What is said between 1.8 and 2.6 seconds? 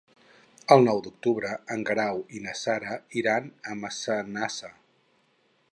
Guerau i na